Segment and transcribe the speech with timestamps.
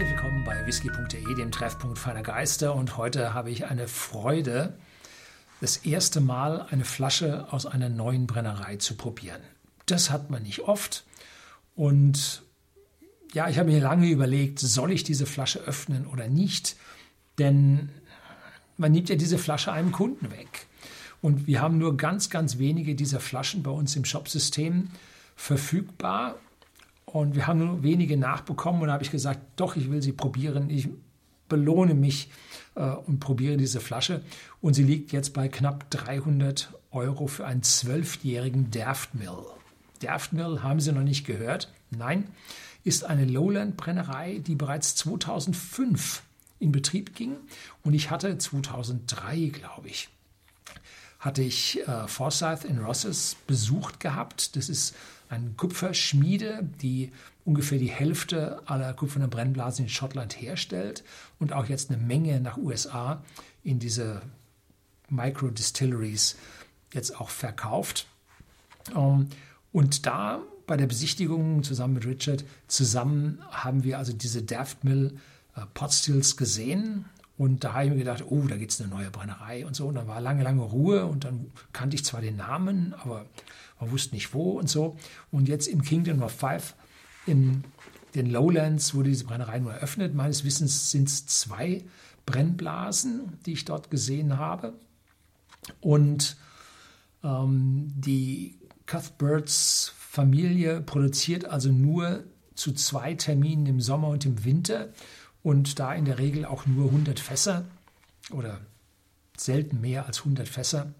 [0.00, 2.74] Herzlich willkommen bei whisky.de, dem Treffpunkt feiner Geister.
[2.74, 4.78] Und heute habe ich eine Freude,
[5.60, 9.42] das erste Mal eine Flasche aus einer neuen Brennerei zu probieren.
[9.84, 11.04] Das hat man nicht oft.
[11.76, 12.44] Und
[13.34, 16.76] ja, ich habe mir lange überlegt, soll ich diese Flasche öffnen oder nicht?
[17.38, 17.90] Denn
[18.78, 20.66] man nimmt ja diese Flasche einem Kunden weg.
[21.20, 24.88] Und wir haben nur ganz, ganz wenige dieser Flaschen bei uns im Shopsystem
[25.36, 26.36] verfügbar.
[27.12, 28.82] Und wir haben nur wenige nachbekommen.
[28.82, 30.70] Und da habe ich gesagt, doch, ich will sie probieren.
[30.70, 30.88] Ich
[31.48, 32.30] belohne mich
[32.76, 34.22] äh, und probiere diese Flasche.
[34.60, 39.44] Und sie liegt jetzt bei knapp 300 Euro für einen zwölfjährigen Daftmill.
[40.00, 41.72] Daftmill haben Sie noch nicht gehört?
[41.90, 42.28] Nein,
[42.84, 46.22] ist eine Lowland-Brennerei, die bereits 2005
[46.58, 47.36] in Betrieb ging.
[47.82, 50.08] Und ich hatte 2003, glaube ich,
[51.18, 54.56] hatte ich äh, Forsyth in Rosses besucht gehabt.
[54.56, 54.94] Das ist
[55.30, 57.12] eine Kupferschmiede, die
[57.44, 61.04] ungefähr die Hälfte aller kupfernen Brennblasen in Schottland herstellt
[61.38, 63.22] und auch jetzt eine Menge nach USA
[63.62, 64.22] in diese
[65.08, 66.36] Micro-Distilleries
[66.92, 68.06] jetzt auch verkauft.
[68.94, 69.28] Ähm,
[69.72, 75.16] und da bei der Besichtigung zusammen mit Richard, zusammen haben wir also diese Daft Mill
[75.54, 77.04] äh, Potstills gesehen.
[77.40, 79.86] Und da habe ich mir gedacht, oh, da gibt es eine neue Brennerei und so.
[79.86, 83.24] Und dann war lange, lange Ruhe und dann kannte ich zwar den Namen, aber
[83.80, 84.98] man wusste nicht wo und so.
[85.30, 86.74] Und jetzt im Kingdom of Five
[87.24, 87.64] in
[88.14, 90.14] den Lowlands wurde diese Brennerei nur eröffnet.
[90.14, 91.82] Meines Wissens sind es zwei
[92.26, 94.74] Brennblasen, die ich dort gesehen habe.
[95.80, 96.36] Und
[97.24, 102.22] ähm, die Cuthberts Familie produziert also nur
[102.54, 104.90] zu zwei Terminen im Sommer und im Winter
[105.42, 107.64] und da in der Regel auch nur 100 Fässer
[108.30, 108.60] oder
[109.36, 110.92] selten mehr als 100 Fässer,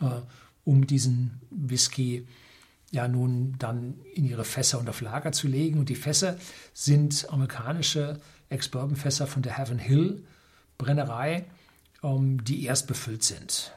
[0.00, 0.20] äh,
[0.64, 2.26] um diesen Whisky
[2.90, 5.78] ja nun dann in ihre Fässer und auf Lager zu legen.
[5.78, 6.36] Und die Fässer
[6.72, 8.20] sind amerikanische
[8.50, 10.22] Ex-Bourbon-Fässer von der Heaven Hill
[10.78, 11.44] Brennerei,
[12.02, 13.72] ähm, die erst befüllt sind.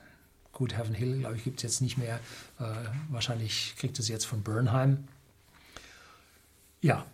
[0.51, 2.19] Gut, Heaven Hill, glaube ich, gibt es jetzt nicht mehr.
[2.59, 2.63] Äh,
[3.09, 5.07] wahrscheinlich kriegt es jetzt von Bernheim.
[6.81, 7.05] Ja,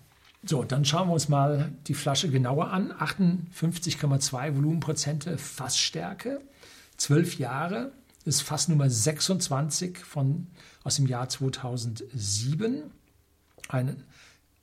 [0.46, 2.92] so, dann schauen wir uns mal die Flasche genauer an.
[2.92, 6.42] 58,2 Volumenprozente Fassstärke,
[6.98, 7.94] 12 Jahre,
[8.26, 10.48] ist Fass Nummer 26 von,
[10.84, 12.92] aus dem Jahr 2007.
[13.70, 14.04] Ein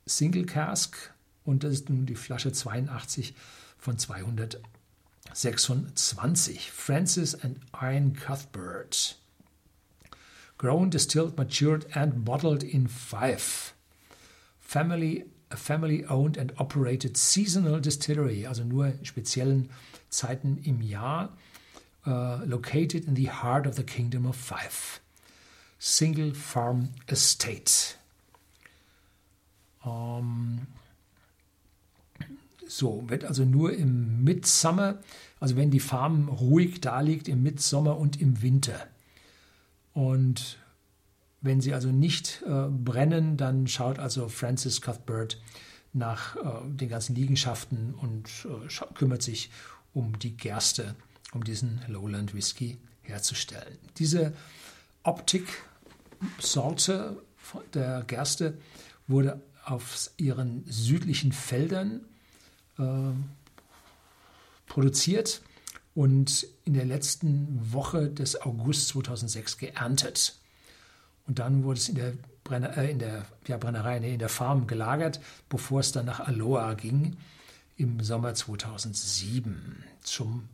[0.05, 3.33] Single Cask und das ist nun die Flasche 82
[3.77, 4.61] von 200
[5.33, 6.71] 26.
[6.71, 9.17] Francis and Ian Cuthbert.
[10.57, 13.73] Grown, distilled, matured and bottled in five.
[14.59, 19.69] Family, a family owned and operated seasonal distillery, also nur speziellen
[20.09, 21.29] Zeiten im Jahr.
[22.03, 24.99] Uh, located in the heart of the Kingdom of Five.
[25.77, 27.95] Single Farm Estate.
[29.83, 30.67] Um,
[32.67, 34.99] so, wird also nur im Midsummer,
[35.39, 38.87] also wenn die Farm ruhig da liegt, im Midsommer und im Winter.
[39.93, 40.57] Und
[41.41, 45.41] wenn sie also nicht äh, brennen, dann schaut also Francis Cuthbert
[45.93, 49.49] nach äh, den ganzen Liegenschaften und äh, kümmert sich
[49.93, 50.95] um die Gerste,
[51.33, 53.77] um diesen Lowland Whisky herzustellen.
[53.97, 54.33] Diese
[55.03, 57.21] Optik-Sorte
[57.73, 58.57] der Gerste
[59.07, 62.01] wurde auf ihren südlichen Feldern
[62.77, 62.83] äh,
[64.67, 65.41] produziert
[65.93, 70.35] und in der letzten Woche des August 2006 geerntet.
[71.27, 74.29] Und dann wurde es in der, Brenner, äh, in der ja, Brennerei, nee, in der
[74.29, 77.17] Farm gelagert, bevor es dann nach Aloha ging
[77.77, 80.49] im Sommer 2007 zum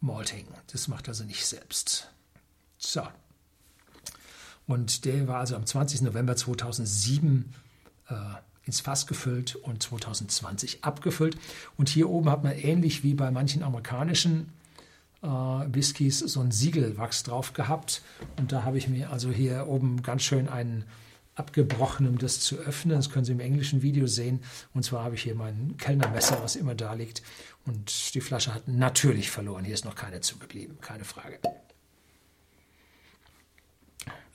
[0.00, 0.46] Malting.
[0.72, 2.10] Das macht also nicht selbst.
[2.78, 3.02] So.
[4.66, 6.02] Und der war also am 20.
[6.02, 7.54] November 2007
[8.08, 8.14] äh,
[8.64, 11.36] ins Fass gefüllt und 2020 abgefüllt.
[11.76, 14.52] Und hier oben hat man ähnlich wie bei manchen amerikanischen
[15.22, 15.26] äh,
[15.70, 18.02] Whiskys so ein Siegelwachs drauf gehabt.
[18.38, 20.84] Und da habe ich mir also hier oben ganz schön einen
[21.34, 22.96] abgebrochen, um das zu öffnen.
[22.96, 24.42] Das können Sie im englischen Video sehen.
[24.74, 27.22] Und zwar habe ich hier mein Kellnermesser, was immer da liegt.
[27.64, 29.64] Und die Flasche hat natürlich verloren.
[29.64, 31.38] Hier ist noch keine zugeblieben, keine Frage.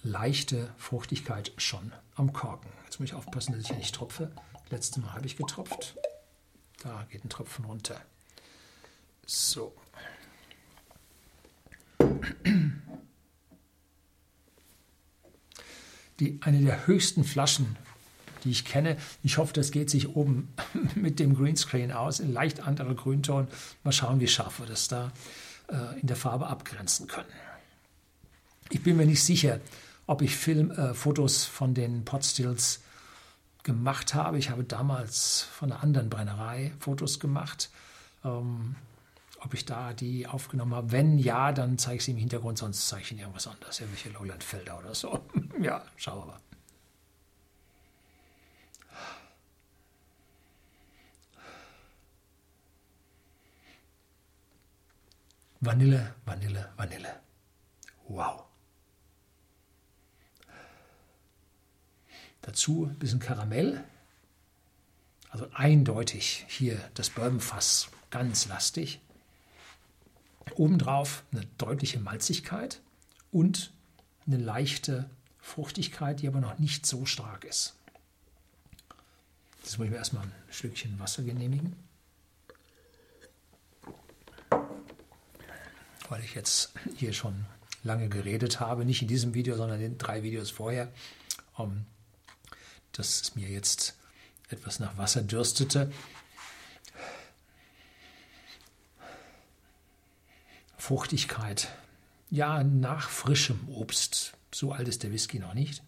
[0.03, 2.69] Leichte Fruchtigkeit schon am Korken.
[2.85, 4.31] Jetzt muss ich aufpassen, dass ich hier nicht tropfe.
[4.69, 5.95] Letztes Mal habe ich getropft.
[6.83, 7.99] Da geht ein Tropfen runter.
[9.25, 9.73] So.
[16.19, 17.75] Die, eine der höchsten Flaschen,
[18.43, 18.95] die ich kenne.
[19.21, 20.53] Ich hoffe, das geht sich oben
[20.95, 23.47] mit dem Greenscreen aus, in leicht anderer Grünton.
[23.83, 25.11] Mal schauen, wie scharf wir das da
[25.67, 27.27] äh, in der Farbe abgrenzen können.
[28.69, 29.59] Ich bin mir nicht sicher,
[30.07, 32.81] ob ich Film, äh, Fotos von den Potstills
[33.63, 34.37] gemacht habe.
[34.37, 37.69] Ich habe damals von einer anderen Brennerei Fotos gemacht.
[38.23, 38.75] Ähm,
[39.45, 40.91] ob ich da die aufgenommen habe.
[40.91, 44.09] Wenn ja, dann zeige ich sie im Hintergrund, sonst zeige ich Ihnen irgendwas anderes, irgendwelche
[44.09, 45.23] Lowland-Felder oder so.
[45.61, 46.39] ja, schauen wir mal.
[55.61, 57.19] Vanille, Vanille, Vanille.
[58.07, 58.43] Wow.
[62.41, 63.83] Dazu ein bisschen Karamell.
[65.29, 69.01] Also eindeutig hier das Bourbonfass ganz lastig.
[70.53, 72.81] Obendrauf eine deutliche Malzigkeit
[73.31, 73.71] und
[74.27, 75.09] eine leichte
[75.39, 77.75] Fruchtigkeit, die aber noch nicht so stark ist.
[79.61, 81.75] Jetzt muss ich mir erstmal ein Stückchen Wasser genehmigen.
[86.09, 87.45] Weil ich jetzt hier schon
[87.83, 90.91] lange geredet habe, nicht in diesem Video, sondern in drei Videos vorher,
[91.55, 91.85] um,
[92.91, 93.95] dass es mir jetzt
[94.49, 95.91] etwas nach Wasser dürstete.
[100.85, 101.69] Fruchtigkeit.
[102.29, 104.33] Ja, nach frischem Obst.
[104.53, 105.81] So alt ist der Whisky noch nicht.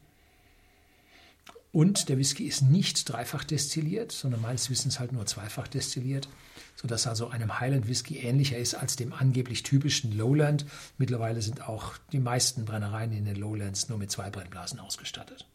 [1.72, 6.28] Und der Whisky ist nicht dreifach destilliert, sondern meines Wissens halt nur zweifach destilliert,
[6.76, 10.66] sodass also einem Highland Whisky ähnlicher ist als dem angeblich typischen Lowland.
[10.98, 15.46] Mittlerweile sind auch die meisten Brennereien in den Lowlands nur mit zwei Brennblasen ausgestattet.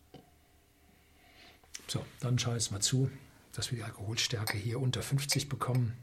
[1.89, 3.11] So, dann schaue ich jetzt mal zu,
[3.55, 5.95] dass wir die Alkoholstärke hier unter 50 bekommen.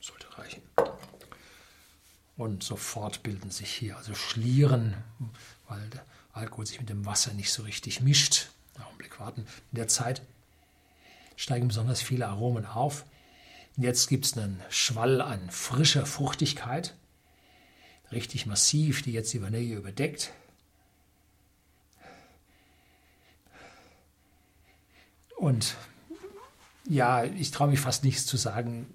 [0.00, 0.62] Sollte reichen.
[2.36, 4.94] Und sofort bilden sich hier also Schlieren,
[5.68, 8.48] weil der Alkohol sich mit dem Wasser nicht so richtig mischt.
[8.84, 9.46] Augenblick warten.
[9.72, 10.22] In der Zeit
[11.36, 13.04] steigen besonders viele Aromen auf.
[13.76, 16.96] Jetzt gibt es einen Schwall an frischer Fruchtigkeit,
[18.10, 20.32] richtig massiv, die jetzt die Vanille überdeckt.
[25.36, 25.76] Und
[26.88, 28.86] ja, ich traue mich fast nichts zu sagen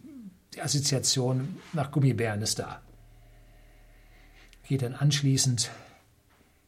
[0.56, 2.82] die Assoziation nach Gummibären ist da.
[4.68, 5.72] Geht dann anschließend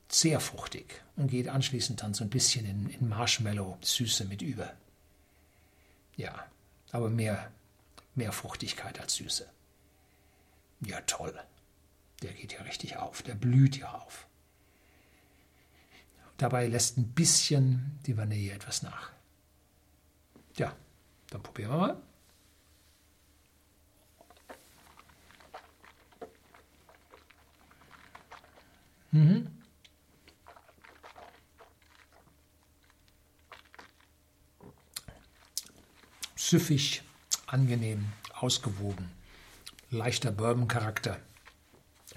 [0.07, 4.73] sehr fruchtig und geht anschließend dann so ein bisschen in, in Marshmallow-Süße mit über.
[6.15, 6.45] Ja,
[6.91, 7.51] aber mehr,
[8.15, 9.47] mehr Fruchtigkeit als Süße.
[10.81, 11.37] Ja, toll.
[12.21, 14.27] Der geht ja richtig auf, der blüht ja auf.
[16.37, 19.11] Dabei lässt ein bisschen die Vanille etwas nach.
[20.57, 20.75] Ja,
[21.29, 22.01] dann probieren wir mal.
[29.15, 29.47] Mhm.
[36.35, 37.01] Süffig,
[37.47, 39.09] angenehm, ausgewogen,
[39.89, 41.17] leichter Bourbon-Charakter.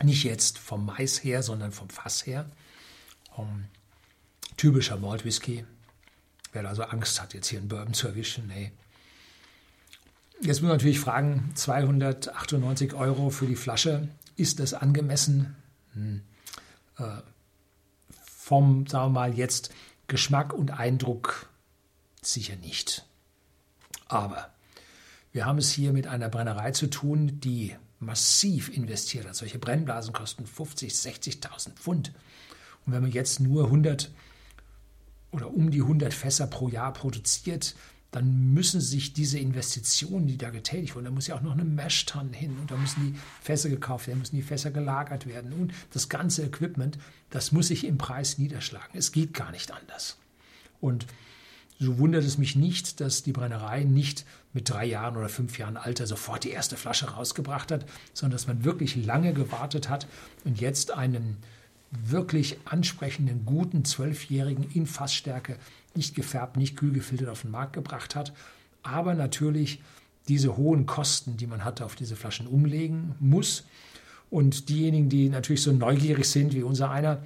[0.03, 2.51] Nicht jetzt vom Mais her, sondern vom Fass her.
[3.37, 3.67] Um,
[4.57, 5.65] typischer Malt Whisky.
[6.53, 8.73] Wer also Angst hat, jetzt hier einen Bourbon zu erwischen, nee.
[10.41, 15.55] Jetzt muss man natürlich fragen, 298 Euro für die Flasche, ist das angemessen?
[15.95, 16.23] Hm
[16.99, 17.23] äh,
[18.23, 19.71] vom, sagen wir mal, jetzt
[20.07, 21.49] Geschmack und Eindruck
[22.23, 23.07] sicher nicht.
[24.07, 24.51] Aber
[25.33, 29.37] wir haben es hier mit einer Brennerei zu tun, die massiv investiert hat.
[29.37, 32.13] Solche Brennblasen kosten 50, 60.000 Pfund.
[32.87, 34.11] Und wenn man jetzt nur 100
[35.31, 37.75] oder um die 100 Fässer pro Jahr produziert,
[38.11, 41.65] dann müssen sich diese Investitionen, die da getätigt wurden, da muss ja auch noch eine
[41.65, 45.75] Meshtanne hin und da müssen die Fässer gekauft werden, müssen die Fässer gelagert werden und
[45.93, 46.99] das ganze Equipment,
[47.31, 48.97] das muss sich im Preis niederschlagen.
[48.97, 50.17] Es geht gar nicht anders.
[50.81, 51.07] Und
[51.79, 55.77] so wundert es mich nicht, dass die Brennerei nicht mit drei Jahren oder fünf Jahren
[55.77, 60.09] Alter sofort die erste Flasche rausgebracht hat, sondern dass man wirklich lange gewartet hat
[60.45, 61.37] und jetzt einen
[61.91, 65.57] wirklich ansprechenden, guten Zwölfjährigen in Fassstärke
[65.95, 68.33] nicht gefärbt, nicht kühl gefiltert auf den Markt gebracht hat,
[68.83, 69.81] aber natürlich
[70.29, 73.65] diese hohen Kosten, die man hatte, auf diese Flaschen umlegen muss.
[74.31, 77.23] Und diejenigen, die natürlich so neugierig sind wie unser einer,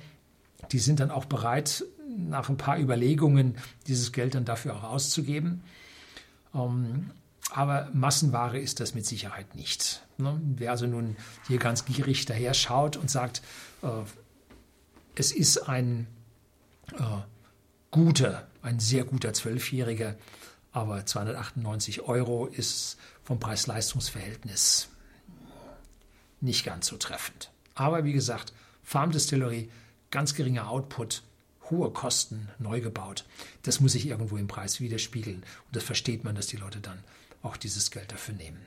[0.71, 1.85] die sind dann auch bereit,
[2.17, 3.57] nach ein paar Überlegungen
[3.89, 5.63] dieses Geld dann dafür auch auszugeben.
[6.55, 7.11] Ähm,
[7.51, 10.03] aber Massenware ist das mit Sicherheit nicht.
[10.19, 10.41] Ne?
[10.57, 11.17] Wer also nun
[11.49, 13.43] hier ganz gierig daher schaut und sagt,
[13.83, 13.89] äh,
[15.15, 16.07] es ist ein
[16.93, 17.03] äh,
[17.91, 20.17] guter, ein sehr guter Zwölfjähriger,
[20.73, 24.89] aber 298 Euro ist vom Preis-Leistungs-Verhältnis
[26.41, 27.51] nicht ganz so treffend.
[27.75, 28.53] Aber wie gesagt,
[28.83, 29.71] Farm Distillery,
[30.11, 31.23] ganz geringer Output,
[31.71, 33.25] hohe Kosten, neu gebaut.
[33.63, 35.39] Das muss sich irgendwo im Preis widerspiegeln.
[35.67, 36.99] Und das versteht man, dass die Leute dann
[37.43, 38.61] auch dieses Geld dafür nehmen.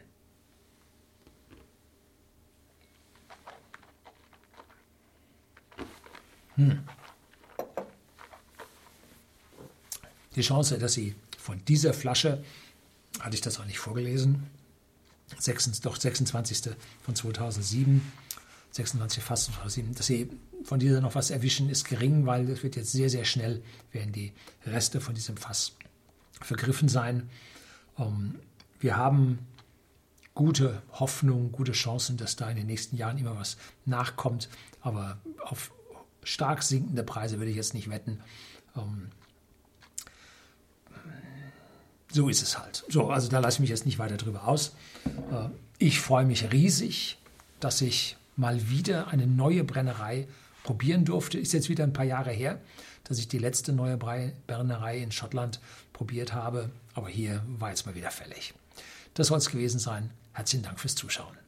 [6.55, 6.79] Hm.
[10.35, 12.43] die Chance, dass Sie von dieser Flasche,
[13.19, 14.43] hatte ich das auch nicht vorgelesen,
[15.37, 16.75] 26, doch 26.
[17.01, 18.01] von 2007,
[18.71, 20.29] 26 fast 2007, dass Sie
[20.63, 24.11] von dieser noch was erwischen, ist gering, weil es wird jetzt sehr, sehr schnell, werden
[24.11, 24.33] die
[24.65, 25.73] Reste von diesem Fass
[26.41, 27.29] vergriffen sein.
[27.97, 28.35] Ähm,
[28.79, 29.39] wir haben
[30.33, 34.49] gute Hoffnung, gute Chancen, dass da in den nächsten Jahren immer was nachkommt.
[34.81, 35.71] Aber auf
[36.25, 38.19] stark sinkende Preise würde ich jetzt nicht wetten.
[38.75, 39.09] Ähm,
[42.11, 42.83] so ist es halt.
[42.89, 44.73] So, also da lasse ich mich jetzt nicht weiter drüber aus.
[45.05, 47.17] Äh, ich freue mich riesig,
[47.59, 50.27] dass ich mal wieder eine neue Brennerei
[50.63, 51.37] probieren durfte.
[51.37, 52.59] Ist jetzt wieder ein paar Jahre her,
[53.03, 55.59] dass ich die letzte neue Brennerei in Schottland
[55.93, 56.69] probiert habe.
[56.93, 58.53] Aber hier war jetzt mal wieder fällig.
[59.13, 60.09] Das soll es gewesen sein.
[60.33, 61.44] Herzlichen Dank fürs Zuschauen.